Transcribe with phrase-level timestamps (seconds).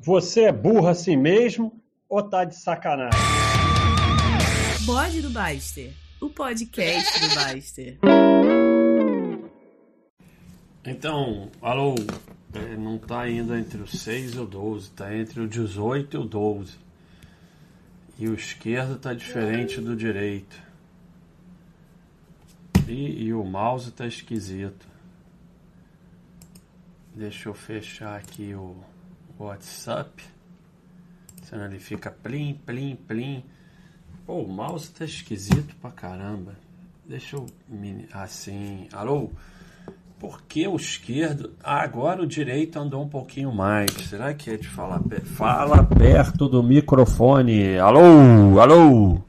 [0.00, 3.18] Você é burro assim mesmo ou tá de sacanagem?
[4.86, 7.98] Bode do Baster, o podcast do Baster.
[10.84, 11.96] Então, alô,
[12.54, 16.20] é, não está ainda entre o 6 e o 12, está entre o 18 e
[16.20, 16.78] o 12.
[18.20, 20.62] E o esquerdo está diferente do direito.
[22.86, 24.86] E, e o mouse está esquisito.
[27.16, 28.76] Deixa eu fechar aqui o
[29.44, 30.22] WhatsApp.
[31.42, 33.44] Senão ele fica plim, plim, plim.
[34.26, 36.54] Pô, o mouse tá esquisito pra caramba.
[37.06, 37.46] Deixa eu.
[38.12, 38.86] Assim.
[38.92, 39.30] Alô?
[40.18, 41.54] Por que o esquerdo.
[41.62, 43.90] Ah, agora o direito andou um pouquinho mais.
[43.92, 45.00] Será que é de falar.
[45.24, 47.78] Fala perto do microfone.
[47.78, 48.60] Alô?
[48.60, 49.22] Alô?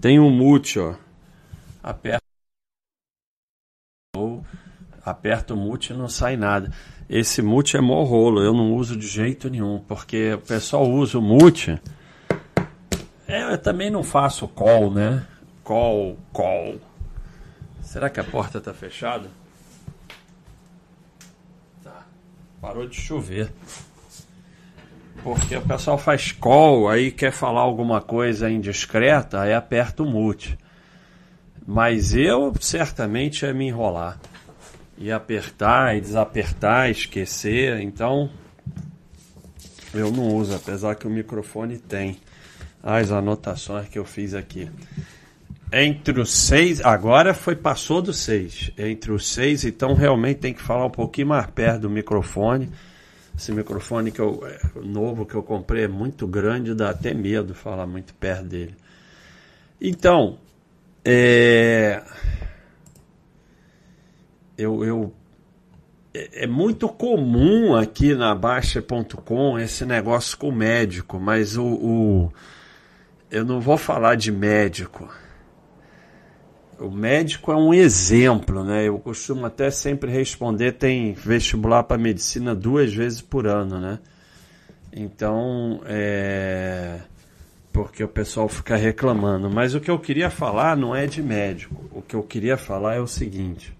[0.00, 0.94] Tem um mute, ó.
[1.82, 2.19] Aperta.
[5.04, 6.70] Aperta o mute e não sai nada.
[7.08, 11.18] Esse mute é mó rolo, eu não uso de jeito nenhum, porque o pessoal usa
[11.18, 11.80] o mute.
[13.26, 15.26] É, eu também não faço call, né?
[15.64, 16.76] Call, call.
[17.82, 19.28] Será que a porta está fechada?
[21.82, 22.06] Tá.
[22.60, 23.50] Parou de chover.
[25.22, 30.58] Porque o pessoal faz call, aí quer falar alguma coisa indiscreta, aí aperta o mute.
[31.66, 34.18] Mas eu certamente ia me enrolar
[35.00, 37.80] e apertar e desapertar, esquecer.
[37.80, 38.30] Então
[39.94, 42.18] eu não uso, apesar que o microfone tem
[42.82, 44.70] as anotações que eu fiz aqui.
[45.72, 48.70] Entre os seis, agora foi passou do seis.
[48.76, 52.70] Entre os seis, então realmente tem que falar um pouquinho mais perto do microfone.
[53.36, 57.54] Esse microfone que eu, é, novo que eu comprei é muito grande, dá até medo
[57.54, 58.74] falar muito perto dele.
[59.80, 60.38] Então,
[61.04, 62.02] é,
[64.60, 65.12] eu, eu
[66.12, 72.32] é, é muito comum aqui na Baixa.com esse negócio com médico, mas o, o,
[73.30, 75.08] eu não vou falar de médico.
[76.78, 78.88] O médico é um exemplo, né?
[78.88, 83.98] Eu costumo até sempre responder, tem vestibular para medicina duas vezes por ano, né?
[84.92, 87.00] Então, é
[87.72, 89.50] porque o pessoal fica reclamando.
[89.50, 91.88] Mas o que eu queria falar não é de médico.
[91.92, 93.76] O que eu queria falar é o seguinte: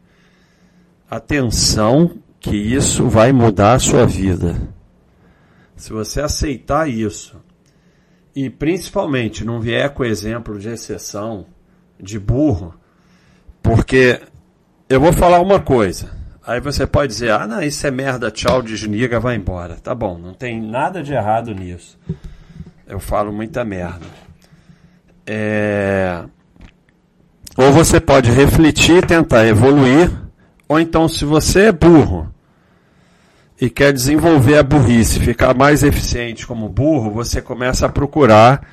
[1.11, 4.57] atenção que isso vai mudar a sua vida.
[5.75, 7.37] Se você aceitar isso
[8.35, 11.47] e principalmente não vier com exemplo de exceção,
[11.99, 12.75] de burro,
[13.61, 14.21] porque
[14.89, 16.19] eu vou falar uma coisa.
[16.47, 19.77] Aí você pode dizer, ah, não, isso é merda, tchau, desliga, vai embora.
[19.77, 21.99] Tá bom, não tem nada de errado nisso.
[22.87, 24.07] Eu falo muita merda.
[25.27, 26.25] É...
[27.57, 30.11] Ou você pode refletir, tentar evoluir,
[30.71, 32.33] ou então, se você é burro
[33.61, 38.65] e quer desenvolver a burrice, ficar mais eficiente como burro, você começa a procurar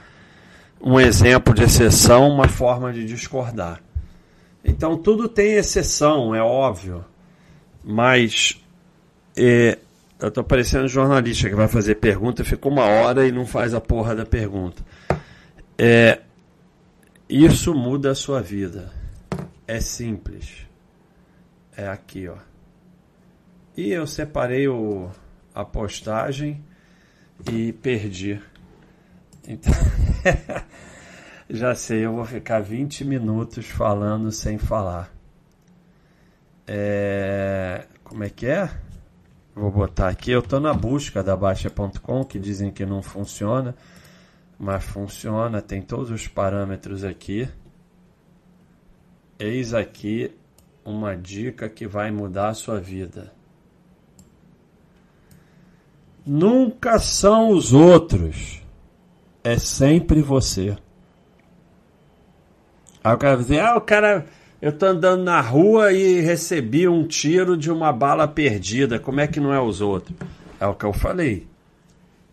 [0.79, 3.81] um exemplo de exceção, uma forma de discordar.
[4.63, 7.03] Então, tudo tem exceção, é óbvio,
[7.83, 8.63] mas
[9.35, 9.79] é,
[10.19, 13.81] eu estou parecendo jornalista que vai fazer pergunta, fica uma hora e não faz a
[13.81, 14.85] porra da pergunta.
[15.75, 16.19] É,
[17.27, 18.93] isso muda a sua vida.
[19.67, 20.67] É simples
[21.77, 22.35] é aqui, ó.
[23.77, 25.11] E eu separei o,
[25.53, 26.65] a postagem
[27.47, 28.41] e perdi.
[29.47, 29.71] Então,
[31.47, 35.13] já sei, eu vou ficar 20 minutos falando sem falar.
[36.65, 38.67] É, como é que é?
[39.55, 40.31] Vou botar aqui.
[40.31, 43.75] Eu estou na busca da Baixa.com, que dizem que não funciona,
[44.57, 47.47] mas funciona, tem todos os parâmetros aqui.
[49.39, 50.35] Eis aqui
[50.87, 53.33] uma dica que vai mudar a sua vida.
[56.25, 58.61] Nunca são os outros,
[59.43, 60.77] é sempre você.
[63.03, 64.25] Aí o cara vai dizer: ah, o cara,
[64.61, 69.27] eu tô andando na rua e recebi um tiro de uma bala perdida, como é
[69.27, 70.17] que não é os outros?
[70.57, 71.47] É o que eu falei.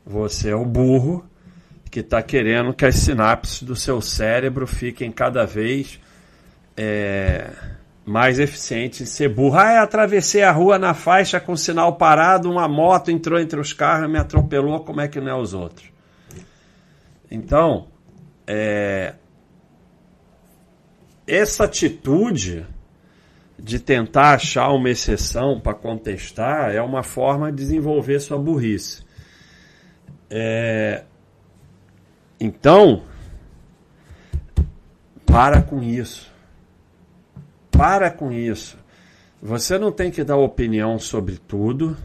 [0.07, 1.25] Você é o burro
[1.91, 6.01] que está querendo que as sinapses do seu cérebro fiquem cada vez.
[6.77, 7.75] É
[8.05, 9.57] mais eficiente ser burro.
[9.57, 14.11] Ah, atravessei a rua na faixa com sinal parado, uma moto entrou entre os carros
[14.11, 15.89] me atropelou, como é que não é os outros?
[17.31, 17.89] Então,
[18.47, 19.15] é,
[21.27, 22.67] essa atitude
[23.59, 29.03] de tentar achar uma exceção para contestar é uma forma de desenvolver sua burrice.
[30.29, 31.05] É,
[32.39, 33.03] então,
[35.25, 36.34] para com isso
[37.77, 38.79] para com isso.
[39.43, 41.97] Você não tem que dar opinião sobre tudo.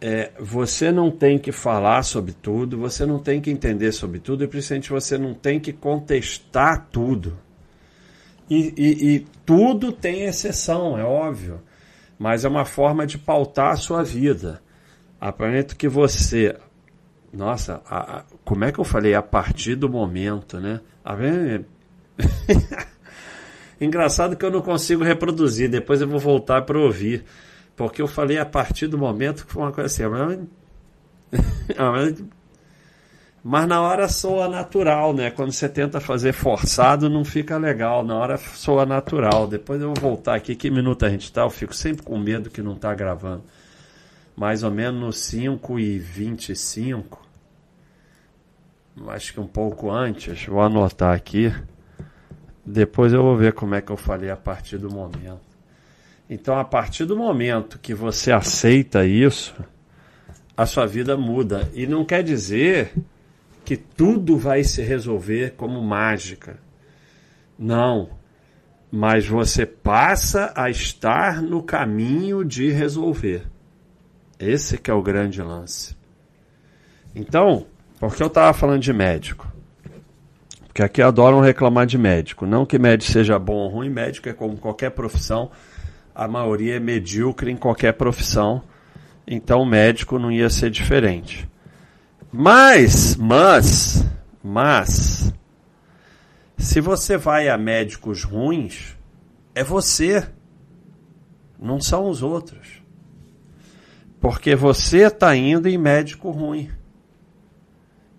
[0.00, 4.44] é, você não tem que falar sobre tudo, você não tem que entender sobre tudo,
[4.44, 7.36] e principalmente você não tem que contestar tudo.
[8.48, 11.60] E, e, e tudo tem exceção, é óbvio,
[12.18, 14.62] mas é uma forma de pautar a sua vida.
[15.20, 16.56] Aparento que você.
[17.32, 19.14] Nossa, a, a, como é que eu falei?
[19.14, 20.80] A partir do momento, né?
[21.04, 21.14] A,
[23.80, 27.24] Engraçado que eu não consigo reproduzir, depois eu vou voltar para ouvir.
[27.76, 30.02] Porque eu falei a partir do momento que foi uma coisa assim.
[33.42, 35.30] Mas na hora soa natural, né?
[35.30, 38.04] Quando você tenta fazer forçado, não fica legal.
[38.04, 39.46] Na hora soa natural.
[39.46, 40.56] Depois eu vou voltar aqui.
[40.56, 41.42] Que minuto a gente está?
[41.42, 43.44] Eu fico sempre com medo que não está gravando.
[44.36, 47.26] Mais ou menos no 5 e 25.
[49.06, 50.46] Acho que um pouco antes.
[50.46, 51.52] Vou anotar aqui.
[52.70, 55.40] Depois eu vou ver como é que eu falei a partir do momento.
[56.28, 59.54] Então, a partir do momento que você aceita isso,
[60.54, 61.70] a sua vida muda.
[61.72, 62.92] E não quer dizer
[63.64, 66.58] que tudo vai se resolver como mágica.
[67.58, 68.10] Não.
[68.92, 73.46] Mas você passa a estar no caminho de resolver.
[74.38, 75.96] Esse que é o grande lance.
[77.14, 77.66] Então,
[77.98, 79.47] porque eu estava falando de médico?
[80.78, 82.46] Que aqui adoram reclamar de médico.
[82.46, 85.50] Não que médico seja bom ou ruim, médico é como qualquer profissão,
[86.14, 88.62] a maioria é medíocre em qualquer profissão,
[89.26, 91.48] então médico não ia ser diferente.
[92.30, 94.06] Mas, mas,
[94.40, 95.34] mas,
[96.56, 98.96] se você vai a médicos ruins,
[99.56, 100.28] é você,
[101.58, 102.84] não são os outros.
[104.20, 106.70] Porque você está indo em médico ruim.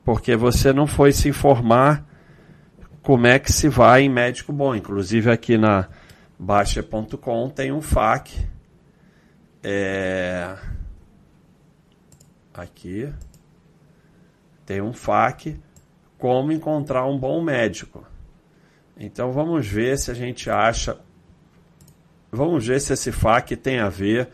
[0.03, 2.08] Porque você não foi se informar
[3.09, 4.75] como é que se vai em médico bom.
[4.75, 5.89] Inclusive aqui na
[6.37, 8.47] Baixa.com tem um FAQ.
[9.63, 10.55] É...
[12.53, 13.11] Aqui
[14.63, 15.59] tem um FAQ
[16.19, 18.05] como encontrar um bom médico.
[18.95, 20.95] Então vamos ver se a gente acha.
[22.31, 24.29] Vamos ver se esse FAQ tem a ver,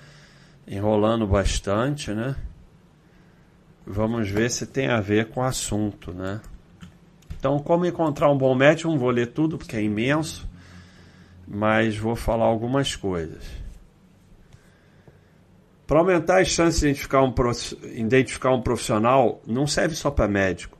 [0.67, 2.35] enrolando bastante, né?
[3.87, 6.41] Vamos ver se tem a ver com o assunto, né?
[7.45, 10.49] Então, como encontrar um bom médico, não vou ler tudo porque é imenso,
[11.47, 13.43] mas vou falar algumas coisas.
[15.85, 17.31] Para aumentar as chances de identificar um,
[17.93, 20.75] identificar um profissional, não serve só para médico.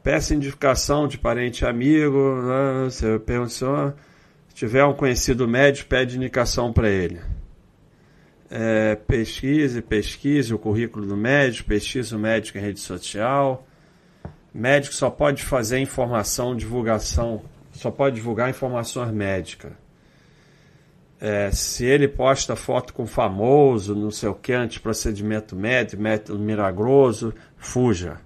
[0.00, 2.42] Peça indicação de parente amigo.
[2.42, 2.84] Né?
[2.84, 7.20] Você pergunta se tiver um conhecido médico, pede indicação para ele.
[8.48, 13.67] É, pesquise, pesquise o currículo do médico, pesquise o médico em rede social.
[14.58, 19.70] Médico só pode fazer informação, divulgação, só pode divulgar informações médicas.
[21.20, 27.32] É, se ele posta foto com famoso, não sei o que, antiprocedimento médico, método milagroso,
[27.56, 28.18] fuja.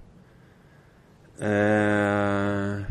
[1.38, 2.82] É...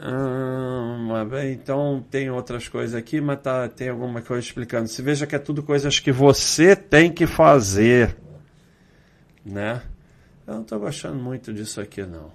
[0.00, 0.96] Ah,
[1.44, 4.88] então tem outras coisas aqui, mas tá, tem alguma coisa explicando.
[4.88, 8.16] Se veja que é tudo coisas que você tem que fazer,
[9.44, 9.80] né?
[10.52, 12.30] Eu não estou gostando muito disso aqui, não.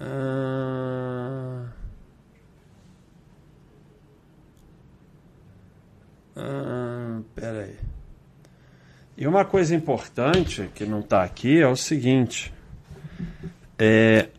[0.00, 1.66] Ah,
[6.36, 7.76] ah, pera aí.
[9.16, 12.52] E uma coisa importante que não está aqui é o seguinte:
[13.78, 14.30] é,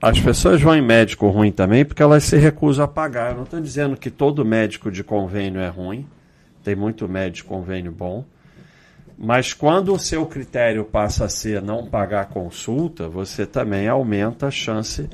[0.00, 3.30] as pessoas vão em médico ruim também porque elas se recusam a pagar.
[3.30, 6.08] Eu não estou dizendo que todo médico de convênio é ruim,
[6.64, 8.24] tem muito médico de convênio bom.
[9.16, 14.50] Mas quando o seu critério passa a ser não pagar consulta, você também aumenta a
[14.50, 15.08] chance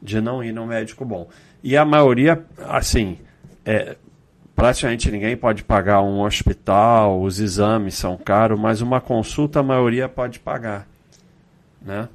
[0.00, 1.28] de não ir no médico bom.
[1.62, 3.18] E a maioria, assim,
[3.64, 3.96] é,
[4.54, 10.08] praticamente ninguém pode pagar um hospital, os exames são caros, mas uma consulta a maioria
[10.08, 10.86] pode pagar,
[11.80, 12.08] né?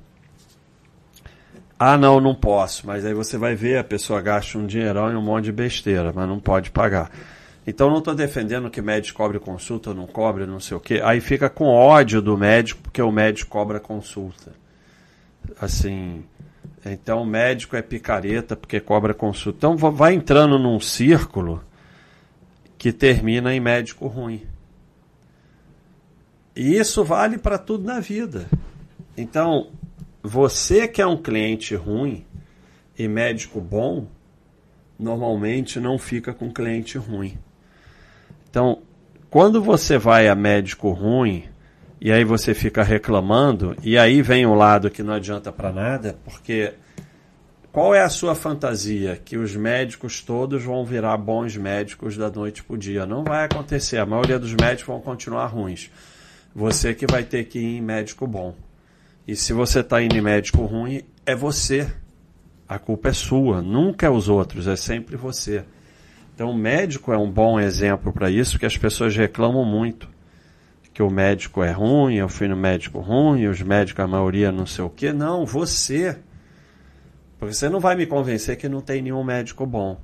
[1.79, 2.87] Ah, não, não posso.
[2.87, 6.11] Mas aí você vai ver, a pessoa gasta um dinheirão e um monte de besteira,
[6.13, 7.11] mas não pode pagar.
[7.67, 11.01] Então não estou defendendo que médico cobre consulta, não cobre, não sei o quê.
[11.03, 14.53] Aí fica com ódio do médico porque o médico cobra consulta.
[15.59, 16.23] Assim,
[16.85, 19.57] então o médico é picareta porque cobra consulta.
[19.57, 21.61] Então vai entrando num círculo
[22.77, 24.43] que termina em médico ruim.
[26.55, 28.47] E isso vale para tudo na vida.
[29.17, 29.71] Então,
[30.23, 32.25] você que é um cliente ruim
[32.97, 34.07] e médico bom,
[34.97, 37.37] normalmente não fica com cliente ruim.
[38.57, 38.79] Então,
[39.29, 41.43] quando você vai a médico ruim
[42.01, 46.17] e aí você fica reclamando, e aí vem o lado que não adianta para nada,
[46.25, 46.73] porque
[47.71, 49.21] qual é a sua fantasia?
[49.23, 53.05] Que os médicos todos vão virar bons médicos da noite para o dia.
[53.05, 53.99] Não vai acontecer.
[53.99, 55.91] A maioria dos médicos vão continuar ruins.
[56.55, 58.55] Você que vai ter que ir em médico bom.
[59.27, 61.87] E se você está indo em médico ruim, é você.
[62.67, 65.63] A culpa é sua, nunca é os outros, é sempre você.
[66.37, 70.07] Então, o médico é um bom exemplo para isso, que as pessoas reclamam muito.
[70.93, 74.67] Que o médico é ruim, eu fui no médico ruim, os médicos, a maioria não
[74.67, 75.11] sei o quê.
[75.11, 76.15] Não, você.
[77.39, 79.99] Porque você não vai me convencer que não tem nenhum médico bom.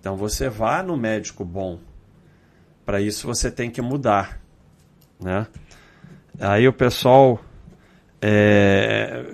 [0.00, 1.78] Então, você vá no médico bom.
[2.84, 4.40] Para isso, você tem que mudar.
[5.20, 5.46] Né?
[6.40, 7.40] Aí o pessoal
[8.20, 9.24] é,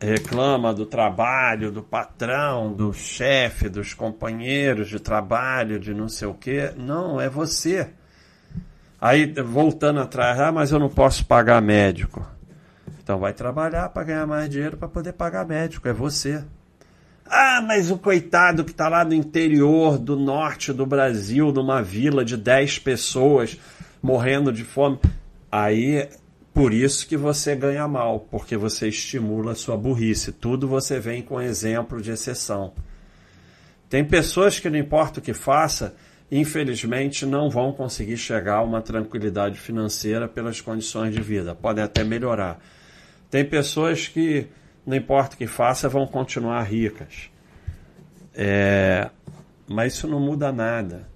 [0.00, 6.34] reclama do trabalho, do patrão, do chefe, dos companheiros de trabalho, de não sei o
[6.34, 6.72] quê.
[6.76, 7.90] Não, é você.
[9.00, 12.26] Aí, voltando atrás, ah, mas eu não posso pagar médico.
[13.02, 16.44] Então vai trabalhar para ganhar mais dinheiro para poder pagar médico, é você.
[17.24, 22.24] Ah, mas o coitado que está lá no interior do norte do Brasil, numa vila
[22.24, 23.58] de 10 pessoas
[24.02, 24.98] morrendo de fome.
[25.50, 26.08] Aí,
[26.58, 30.32] por isso que você ganha mal, porque você estimula a sua burrice.
[30.32, 32.72] Tudo você vem com exemplo de exceção.
[33.88, 35.94] Tem pessoas que não importa o que faça,
[36.32, 41.54] infelizmente não vão conseguir chegar a uma tranquilidade financeira pelas condições de vida.
[41.54, 42.58] Podem até melhorar.
[43.30, 44.48] Tem pessoas que,
[44.84, 47.30] não importa o que faça, vão continuar ricas.
[48.34, 49.08] É,
[49.68, 51.08] mas isso não muda nada.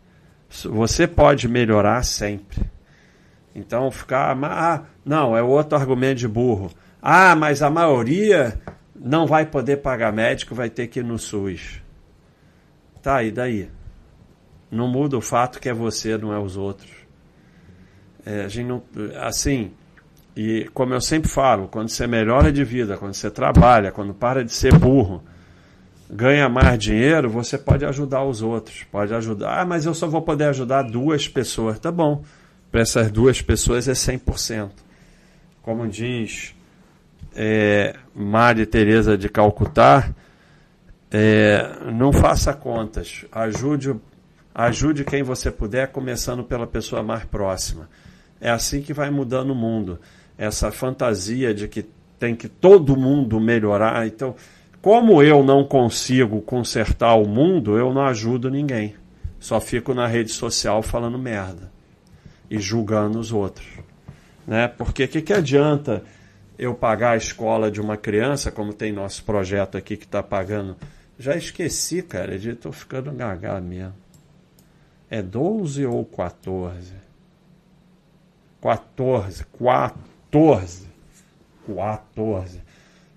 [0.48, 2.70] Você pode melhorar sempre.
[3.54, 4.36] Então ficar.
[4.44, 6.70] Ah, não, é outro argumento de burro.
[7.00, 8.58] Ah, mas a maioria
[8.94, 11.82] não vai poder pagar médico, vai ter que ir no SUS.
[13.02, 13.68] Tá, e daí?
[14.70, 16.90] Não muda o fato que é você, não é os outros.
[18.24, 18.82] É, a gente não,
[19.20, 19.72] assim,
[20.36, 24.44] e como eu sempre falo, quando você melhora de vida, quando você trabalha, quando para
[24.44, 25.22] de ser burro,
[26.08, 28.84] ganha mais dinheiro, você pode ajudar os outros.
[28.84, 29.60] Pode ajudar.
[29.60, 31.78] Ah, mas eu só vou poder ajudar duas pessoas.
[31.78, 32.22] Tá bom
[32.72, 34.70] para essas duas pessoas é 100%.
[35.60, 36.54] Como diz
[37.36, 40.10] é, Maria Teresa de Calcutá,
[41.10, 43.94] é, não faça contas, ajude,
[44.54, 47.90] ajude quem você puder, começando pela pessoa mais próxima.
[48.40, 50.00] É assim que vai mudando o mundo.
[50.38, 51.86] Essa fantasia de que
[52.18, 54.06] tem que todo mundo melhorar.
[54.06, 54.34] Então,
[54.80, 58.96] como eu não consigo consertar o mundo, eu não ajudo ninguém.
[59.38, 61.71] Só fico na rede social falando merda
[62.52, 63.66] e julgando os outros.
[64.46, 64.68] Né?
[64.68, 66.04] Porque o que, que adianta
[66.58, 70.76] eu pagar a escola de uma criança, como tem nosso projeto aqui que está pagando?
[71.18, 73.94] Já esqueci, cara, de estou ficando gaga mesmo.
[75.08, 76.92] É 12 ou 14?
[78.60, 80.86] 14, 14,
[81.74, 82.60] 14.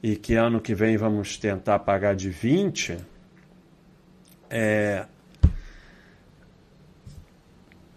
[0.02, 2.98] E que ano que vem vamos tentar pagar de 20.
[4.50, 5.06] É,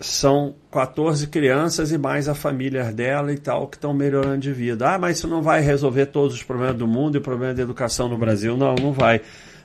[0.01, 4.95] são 14 crianças e mais a família dela e tal que estão melhorando de vida.
[4.95, 8.09] Ah, mas isso não vai resolver todos os problemas do mundo e problemas da educação
[8.09, 8.57] no Brasil.
[8.57, 9.21] Não, não vai.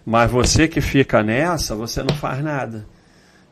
[0.06, 2.86] Mas você que fica nessa, você não faz nada.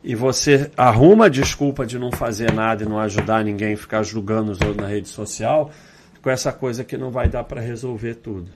[0.02, 4.50] E você arruma a desculpa de não fazer nada e não ajudar ninguém, ficar julgando
[4.50, 5.70] os outros na rede social,
[6.20, 8.50] com essa coisa que não vai dar para resolver tudo.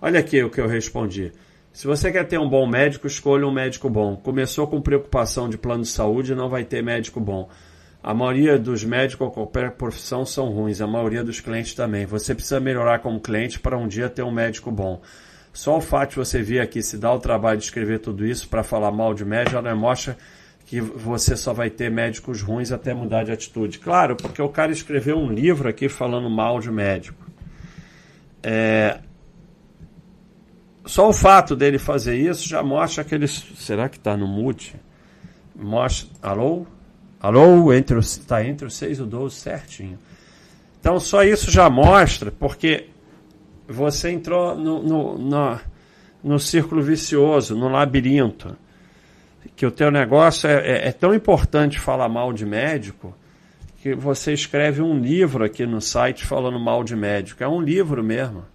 [0.00, 1.32] Olha aqui o que eu respondi.
[1.72, 4.16] Se você quer ter um bom médico, escolha um médico bom.
[4.16, 7.48] Começou com preocupação de plano de saúde, não vai ter médico bom.
[8.02, 12.06] A maioria dos médicos qualquer profissão são ruins, a maioria dos clientes também.
[12.06, 15.00] Você precisa melhorar como cliente para um dia ter um médico bom.
[15.52, 18.48] Só o fato de você vir aqui se dar o trabalho de escrever tudo isso
[18.48, 20.16] para falar mal de médico já mostra
[20.64, 23.78] que você só vai ter médicos ruins até mudar de atitude.
[23.78, 27.24] Claro, porque o cara escreveu um livro aqui falando mal de médico.
[28.42, 29.00] É,
[30.88, 33.28] só o fato dele fazer isso já mostra que ele.
[33.28, 34.74] Será que está no mute?
[35.54, 36.08] Mostra.
[36.22, 36.66] Alô?
[37.20, 37.74] Alô?
[37.74, 39.98] Entre está entre os 6 e o 12 certinho.
[40.80, 42.88] Então só isso já mostra, porque
[43.68, 45.60] você entrou no, no, no,
[46.24, 48.56] no círculo vicioso, no labirinto.
[49.54, 53.14] Que o teu negócio é, é, é tão importante falar mal de médico
[53.82, 57.44] que você escreve um livro aqui no site falando mal de médico.
[57.44, 58.46] É um livro mesmo.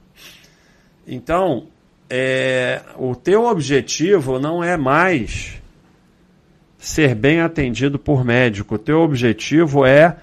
[1.06, 1.68] Então,
[2.10, 5.62] é, o teu objetivo não é mais
[6.78, 8.76] ser bem atendido por médico.
[8.76, 10.18] O teu objetivo é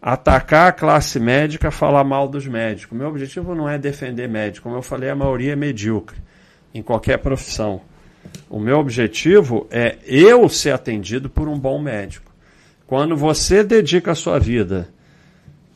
[0.00, 2.96] atacar a classe médica, falar mal dos médicos.
[2.96, 4.64] Meu objetivo não é defender médico.
[4.64, 6.16] Como eu falei, a maioria é medíocre
[6.72, 7.82] em qualquer profissão.
[8.48, 12.32] O meu objetivo é eu ser atendido por um bom médico.
[12.86, 14.88] Quando você dedica a sua vida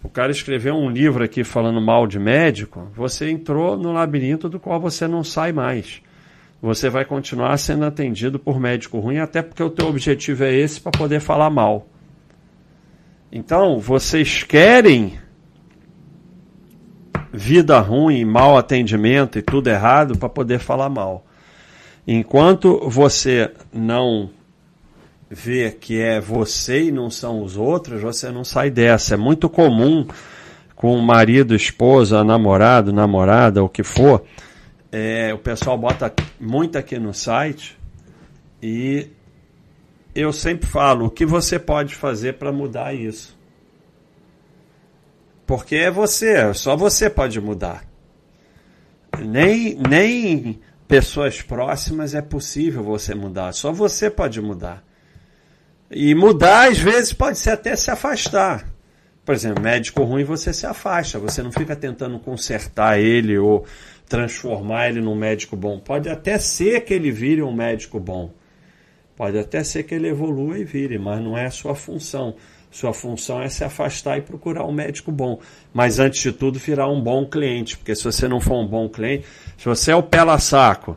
[0.03, 4.59] o cara escreveu um livro aqui falando mal de médico, você entrou no labirinto do
[4.59, 6.03] qual você não sai mais.
[6.61, 10.81] você vai continuar sendo atendido por médico ruim, até porque o teu objetivo é esse
[10.81, 11.89] para poder falar mal.
[13.33, 15.19] Então, vocês querem
[17.33, 21.25] vida ruim, mau atendimento e tudo errado para poder falar mal.
[22.07, 24.31] Enquanto você não
[25.33, 29.15] vê que é você e não são os outros, você não sai dessa.
[29.15, 30.07] É muito comum
[30.77, 34.25] com marido, esposa, namorado, namorada, o que for.
[34.91, 37.79] É, o pessoal bota muito aqui no site
[38.63, 39.09] e
[40.15, 43.35] eu sempre falo o que você pode fazer para mudar isso.
[45.47, 47.85] Porque é você, só você pode mudar.
[49.19, 54.92] Nem, nem pessoas próximas é possível você mudar, só você pode mudar.
[55.95, 58.67] E mudar, às vezes, pode ser até se afastar.
[59.25, 63.65] Por exemplo, médico ruim você se afasta, você não fica tentando consertar ele ou
[64.09, 65.79] transformar ele num médico bom.
[65.79, 68.33] Pode até ser que ele vire um médico bom.
[69.15, 72.35] Pode até ser que ele evolua e vire, mas não é a sua função.
[72.71, 75.39] Sua função é se afastar e procurar um médico bom.
[75.75, 77.77] Mas antes de tudo, virar um bom cliente.
[77.77, 79.27] Porque se você não for um bom cliente,
[79.59, 80.97] se você é o pela saco,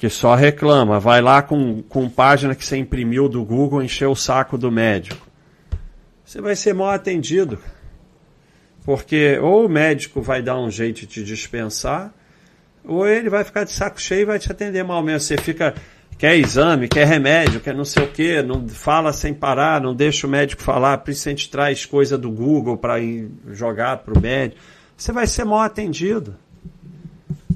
[0.00, 4.16] que só reclama, vai lá com, com página que você imprimiu do Google encher o
[4.16, 5.28] saco do médico.
[6.24, 7.58] Você vai ser mal atendido.
[8.82, 12.14] Porque ou o médico vai dar um jeito de te dispensar,
[12.82, 15.20] ou ele vai ficar de saco cheio e vai te atender mal mesmo.
[15.20, 15.74] Você fica
[16.16, 20.26] quer exame, quer remédio, quer não sei o que, não fala sem parar, não deixa
[20.26, 22.94] o médico falar, principalmente traz coisa do Google para
[23.50, 24.62] jogar para o médico,
[24.96, 26.34] você vai ser mal atendido.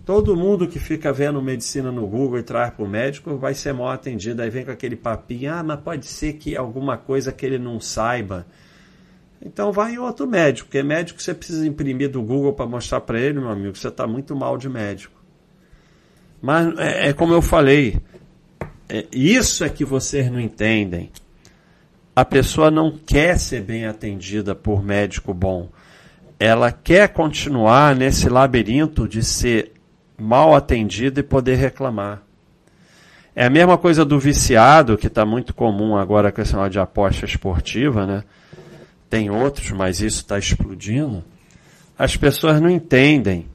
[0.05, 3.73] Todo mundo que fica vendo medicina no Google e traz para o médico vai ser
[3.73, 4.43] mal atendido.
[4.43, 7.81] Aí vem com aquele papinho, ah, mas pode ser que alguma coisa que ele não
[7.81, 8.47] saiba.
[9.41, 13.19] Então vai em outro médico, porque médico você precisa imprimir do Google para mostrar para
[13.19, 15.15] ele, meu amigo, você está muito mal de médico.
[16.41, 17.99] Mas é, é como eu falei,
[18.89, 21.11] é, isso é que vocês não entendem.
[22.17, 25.71] A pessoa não quer ser bem atendida por médico bom.
[26.39, 29.74] Ela quer continuar nesse labirinto de ser
[30.19, 32.23] mal atendida e poder reclamar.
[33.35, 36.79] É a mesma coisa do viciado, que está muito comum agora com esse negócio de
[36.79, 38.25] aposta esportiva, né?
[39.11, 41.25] Tem outros, mas isso está explodindo.
[41.99, 43.47] As pessoas não entendem.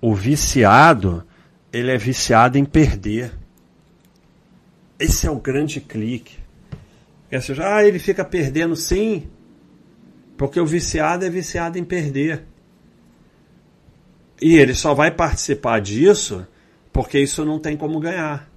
[0.00, 1.24] O viciado,
[1.72, 3.32] ele é viciado em perder.
[4.98, 6.38] Esse é o grande clique.
[7.32, 9.28] Ou seja, ah, ele fica perdendo sim,
[10.36, 12.44] porque o viciado é viciado em perder.
[14.40, 16.46] E ele só vai participar disso
[16.92, 18.48] porque isso não tem como ganhar.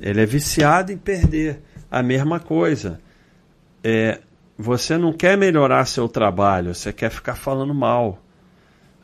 [0.00, 1.60] Ele é viciado em perder.
[1.90, 2.98] A mesma coisa.
[3.82, 4.20] É,
[4.58, 8.20] você não quer melhorar seu trabalho, você quer ficar falando mal.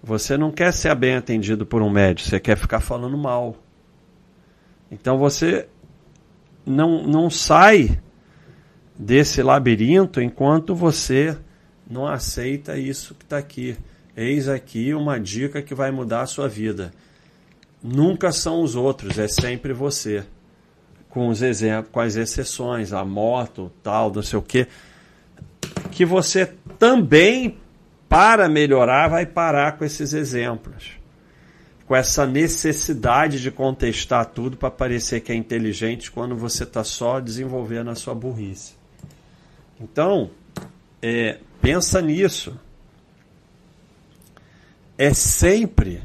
[0.03, 3.57] Você não quer ser bem atendido por um médico, você quer ficar falando mal.
[4.91, 5.69] Então você
[6.65, 8.01] não, não sai
[8.99, 11.37] desse labirinto enquanto você
[11.89, 13.77] não aceita isso que está aqui.
[14.21, 16.93] Eis aqui uma dica que vai mudar a sua vida.
[17.83, 20.25] Nunca são os outros, é sempre você.
[21.09, 24.67] Com os exemplos, com as exceções, a moto, tal, não sei o quê.
[25.91, 27.57] Que você também,
[28.11, 31.01] para melhorar, vai parar com esses exemplos
[31.87, 37.19] com essa necessidade de contestar tudo para parecer que é inteligente quando você está só
[37.19, 38.75] desenvolvendo a sua burrice.
[39.81, 40.31] Então,
[41.03, 42.57] é, pensa nisso.
[45.03, 46.03] É sempre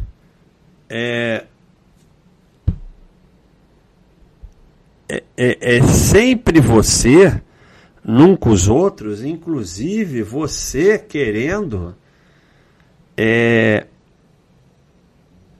[0.89, 1.43] é,
[5.09, 7.41] é, é, é sempre você,
[8.01, 11.93] nunca os outros, inclusive você querendo
[13.17, 13.85] é,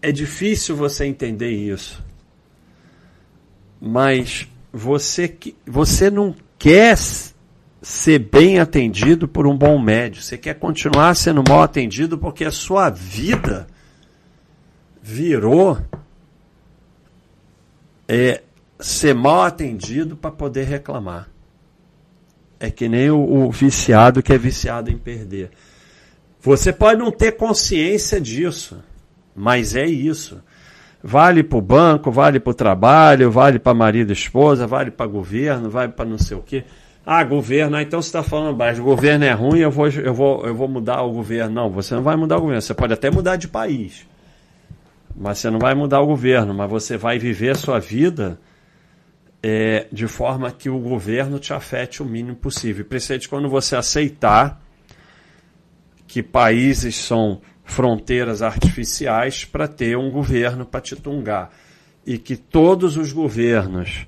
[0.02, 2.02] é difícil você entender isso.
[3.82, 6.96] Mas você, você não quer
[7.86, 10.26] ser bem atendido por um bom médico.
[10.26, 13.68] Você quer continuar sendo mal atendido porque a sua vida
[15.00, 15.78] virou
[18.08, 18.42] é,
[18.80, 21.30] ser mal atendido para poder reclamar.
[22.60, 25.52] É que nem o, o viciado que é viciado em perder.
[26.42, 28.84] Você pode não ter consciência disso.
[29.36, 30.42] Mas é isso.
[31.04, 35.06] Vale para o banco, vale para o trabalho, vale para marido e esposa, vale para
[35.06, 36.64] governo, vale para não sei o quê.
[37.06, 40.14] Ah, governo, ah, então você está falando baixo, o governo é ruim, eu vou, eu,
[40.14, 41.54] vou, eu vou mudar o governo.
[41.54, 44.08] Não, você não vai mudar o governo, você pode até mudar de país.
[45.16, 48.40] Mas você não vai mudar o governo, mas você vai viver a sua vida
[49.42, 52.84] é, de forma que o governo te afete o mínimo possível.
[52.84, 54.60] Principalmente quando você aceitar
[56.08, 61.52] que países são fronteiras artificiais para ter um governo para te tungar.
[62.08, 64.08] e que todos os governos,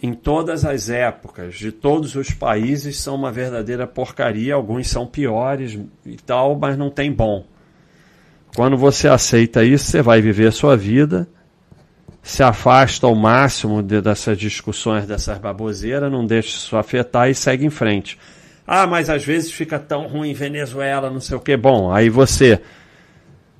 [0.00, 4.54] em todas as épocas, de todos os países, são uma verdadeira porcaria.
[4.54, 7.44] Alguns são piores e tal, mas não tem bom.
[8.54, 11.28] Quando você aceita isso, você vai viver a sua vida,
[12.22, 17.66] se afasta ao máximo de, dessas discussões, dessas baboseiras, não deixa isso afetar e segue
[17.66, 18.18] em frente.
[18.66, 21.56] Ah, mas às vezes fica tão ruim Venezuela, não sei o que.
[21.56, 22.60] Bom, aí você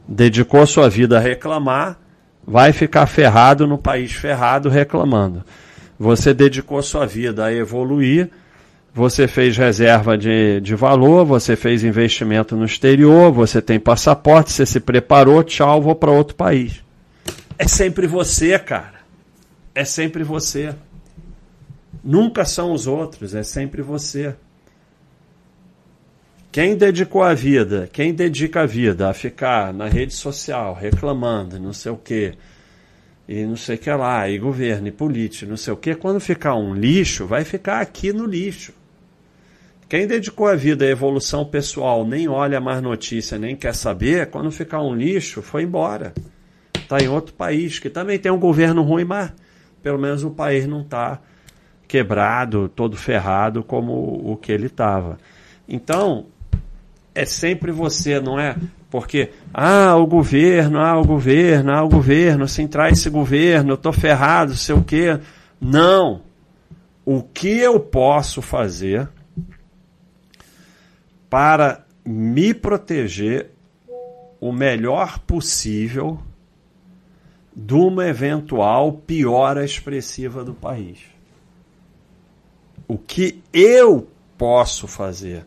[0.07, 1.99] dedicou sua vida a reclamar,
[2.47, 5.45] vai ficar ferrado no país ferrado reclamando.
[5.99, 8.31] Você dedicou sua vida a evoluir,
[8.95, 14.65] você fez reserva de, de valor, você fez investimento no exterior, você tem passaporte, você
[14.65, 16.83] se preparou, tchau, vou para outro país.
[17.59, 18.99] É sempre você, cara.
[19.75, 20.75] É sempre você.
[22.03, 24.35] Nunca são os outros, é sempre você.
[26.51, 31.73] Quem dedicou a vida, quem dedica a vida a ficar na rede social reclamando, não
[31.73, 32.35] sei o quê,
[33.29, 36.19] e não sei o que lá, e governo, e político, não sei o quê, quando
[36.19, 38.73] ficar um lixo, vai ficar aqui no lixo.
[39.87, 44.51] Quem dedicou a vida à evolução pessoal, nem olha mais notícia, nem quer saber, quando
[44.51, 46.15] ficar um lixo, foi embora.
[46.75, 49.31] Está em outro país, que também tem um governo ruim, mas
[49.83, 51.21] pelo menos o país não está
[51.87, 53.93] quebrado, todo ferrado como
[54.31, 55.19] o que ele estava.
[55.69, 56.27] Então,
[57.15, 58.57] é sempre você, não é?
[58.91, 63.75] Porque, ah, o governo, ah, o governo, ah, o governo, se entrar esse governo, eu
[63.75, 65.19] estou ferrado, sei o quê.
[65.61, 66.23] Não.
[67.05, 69.09] O que eu posso fazer
[71.29, 73.51] para me proteger
[74.41, 76.19] o melhor possível
[77.55, 81.01] de uma eventual piora expressiva do país?
[82.87, 85.45] O que eu posso fazer?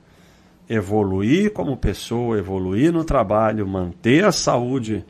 [0.72, 5.04] Evoluir como pessoa, evoluir no trabalho, manter a saúde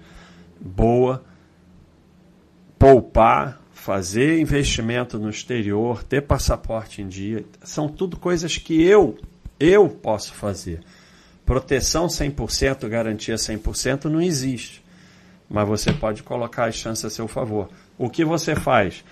[0.60, 1.24] boa,
[2.80, 9.16] poupar, fazer investimento no exterior, ter passaporte em dia, são tudo coisas que eu
[9.60, 10.82] eu posso fazer.
[11.46, 14.84] Proteção 100%, garantia 100% não existe.
[15.48, 17.70] Mas você pode colocar as chances a seu favor.
[18.00, 19.04] O que você faz?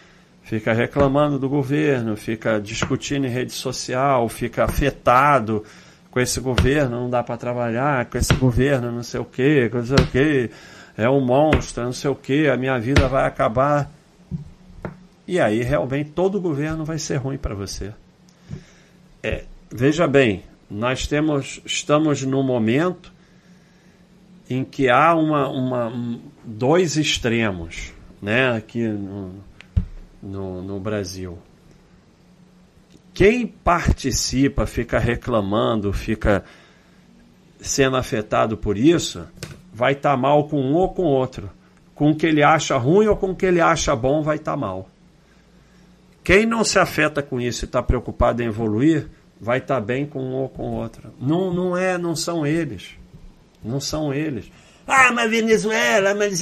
[0.42, 5.64] Fica reclamando do governo, fica discutindo em rede social, fica afetado,
[6.12, 9.86] com esse governo não dá para trabalhar, com esse governo não sei o que, não
[9.86, 10.50] sei o que,
[10.98, 13.90] é um monstro, não sei o que, a minha vida vai acabar.
[15.28, 17.94] E aí realmente todo governo vai ser ruim para você.
[19.22, 23.12] É, veja bem, nós temos, estamos num momento
[24.50, 29.36] em que há uma, uma, um, dois extremos né, aqui no,
[30.22, 31.38] no, no Brasil.
[33.20, 36.42] Quem participa, fica reclamando, fica
[37.60, 39.28] sendo afetado por isso,
[39.74, 41.50] vai estar tá mal com um ou com outro.
[41.94, 44.54] Com o que ele acha ruim ou com o que ele acha bom, vai estar
[44.54, 44.90] tá mal.
[46.24, 50.06] Quem não se afeta com isso e está preocupado em evoluir, vai estar tá bem
[50.06, 51.14] com um ou com outro.
[51.20, 52.92] Não, não é, não são eles.
[53.62, 54.50] Não são eles.
[54.88, 56.42] Ah, mas Venezuela, mas.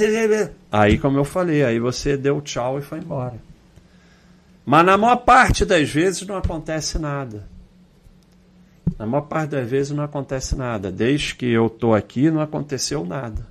[0.72, 3.48] Aí, como eu falei, aí você deu tchau e foi embora.
[4.70, 7.48] Mas na maior parte das vezes não acontece nada.
[9.00, 10.92] Na maior parte das vezes não acontece nada.
[10.92, 13.48] Desde que eu estou aqui, não aconteceu nada.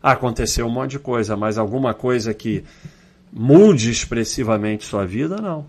[0.00, 2.62] Aconteceu um monte de coisa, mas alguma coisa que
[3.32, 5.66] mude expressivamente sua vida, não.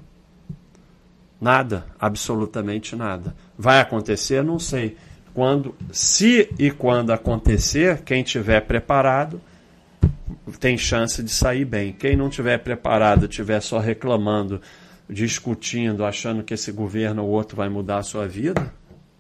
[1.41, 3.35] Nada, absolutamente nada.
[3.57, 4.43] Vai acontecer?
[4.43, 4.95] Não sei.
[5.33, 9.41] Quando, se e quando acontecer, quem tiver preparado
[10.59, 11.93] tem chance de sair bem.
[11.93, 14.61] Quem não tiver preparado, tiver só reclamando,
[15.09, 18.73] discutindo, achando que esse governo ou outro vai mudar a sua vida,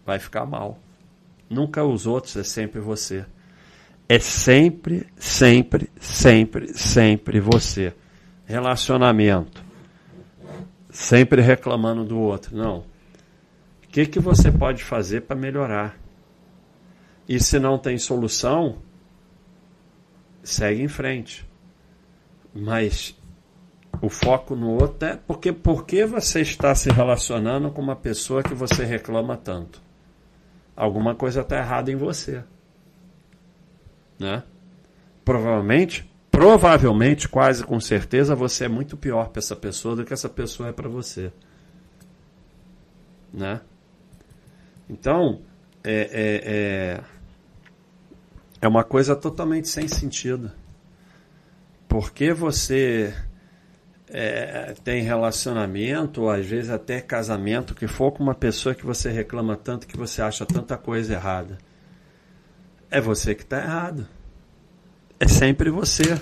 [0.05, 0.79] vai ficar mal.
[1.49, 3.25] Nunca os outros, é sempre você.
[4.07, 7.93] É sempre, sempre, sempre, sempre você.
[8.45, 9.63] Relacionamento.
[10.91, 12.55] Sempre reclamando do outro.
[12.55, 12.79] Não.
[13.83, 15.97] O que, que você pode fazer para melhorar?
[17.27, 18.77] E se não tem solução,
[20.45, 21.45] segue em frente.
[22.53, 23.17] Mas
[24.01, 28.53] o foco no outro é porque porque você está se relacionando com uma pessoa que
[28.53, 29.81] você reclama tanto.
[30.75, 32.43] Alguma coisa está errada em você.
[34.19, 34.43] Né?
[35.23, 40.29] Provavelmente, provavelmente, quase com certeza, você é muito pior para essa pessoa do que essa
[40.29, 41.31] pessoa é para você.
[43.33, 43.59] Né?
[44.89, 45.41] Então,
[45.83, 47.14] é, é, é
[48.65, 50.51] é uma coisa totalmente sem sentido.
[51.87, 53.13] Porque você
[54.09, 59.11] é, tem relacionamento, ou às vezes até casamento, que for com uma pessoa que você
[59.11, 61.57] reclama tanto, que você acha tanta coisa errada.
[62.89, 64.07] É você que está errado.
[65.19, 66.19] É sempre você.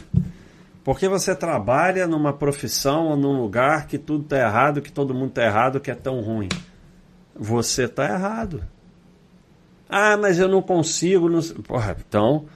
[0.83, 5.29] Porque você trabalha numa profissão ou num lugar que tudo está errado, que todo mundo
[5.29, 6.49] está errado, que é tão ruim.
[7.35, 8.63] Você está errado.
[9.95, 11.29] Ah, mas eu não consigo.
[11.29, 11.39] Não...
[11.39, 12.47] Porra, então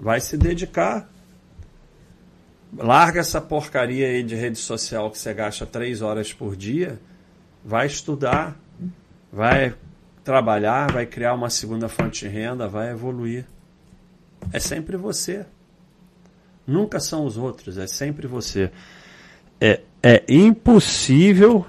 [0.00, 1.06] vai se dedicar.
[2.74, 6.98] Larga essa porcaria aí de rede social que você gasta três horas por dia.
[7.62, 8.56] Vai estudar.
[9.30, 9.74] Vai
[10.24, 13.44] trabalhar, vai criar uma segunda fonte de renda, vai evoluir.
[14.50, 15.44] É sempre você.
[16.66, 18.70] Nunca são os outros, é sempre você.
[19.60, 21.66] É, é impossível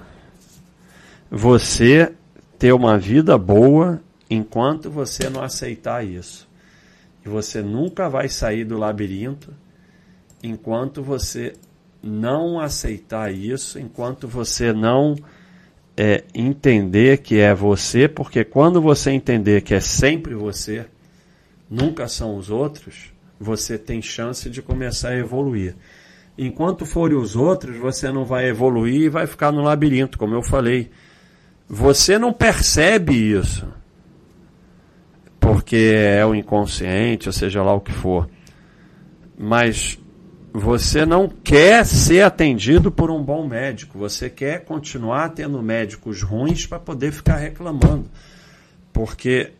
[1.30, 2.14] você
[2.58, 6.48] ter uma vida boa enquanto você não aceitar isso.
[7.24, 9.52] E você nunca vai sair do labirinto
[10.42, 11.54] enquanto você
[12.02, 15.16] não aceitar isso, enquanto você não
[15.96, 20.86] é, entender que é você, porque quando você entender que é sempre você,
[21.68, 25.74] nunca são os outros, você tem chance de começar a evoluir.
[26.36, 30.42] Enquanto forem os outros, você não vai evoluir e vai ficar no labirinto, como eu
[30.42, 30.88] falei.
[31.68, 33.66] Você não percebe isso,
[35.48, 38.28] porque é o inconsciente, ou seja lá o que for.
[39.38, 39.98] Mas
[40.52, 46.66] você não quer ser atendido por um bom médico, você quer continuar tendo médicos ruins
[46.66, 48.10] para poder ficar reclamando,
[48.92, 49.52] porque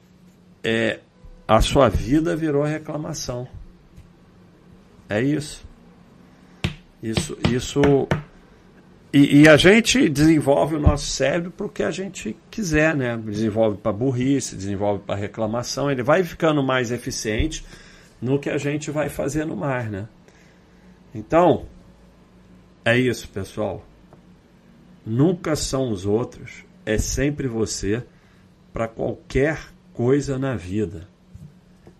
[0.62, 0.98] é,
[1.46, 3.48] a sua vida virou reclamação.
[5.08, 5.66] É isso.
[7.02, 7.80] Isso, isso.
[9.12, 13.16] E, e, a gente desenvolve o nosso cérebro para o que a gente quiser, né?
[13.16, 15.90] Desenvolve para burrice, desenvolve para reclamação.
[15.90, 17.64] Ele vai ficando mais eficiente
[18.20, 20.06] no que a gente vai fazendo mais, né?
[21.14, 21.66] Então,
[22.84, 23.82] é isso, pessoal.
[25.06, 28.04] Nunca são os outros, é sempre você
[28.74, 29.58] para qualquer
[29.94, 31.08] coisa na vida.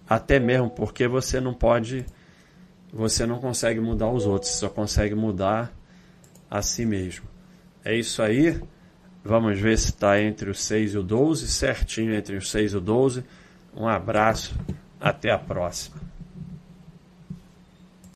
[0.06, 2.04] Até mesmo porque você não pode
[2.92, 5.77] você não consegue mudar os outros, só consegue mudar
[6.50, 7.26] a si mesmo.
[7.84, 8.60] É isso aí.
[9.24, 12.76] Vamos ver se está entre o 6 e o 12, certinho entre o 6 e
[12.76, 13.24] o 12.
[13.76, 14.54] Um abraço,
[15.00, 16.07] até a próxima.